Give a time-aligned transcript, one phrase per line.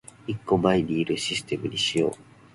[0.25, 2.11] 一個前にいるシステムにしよう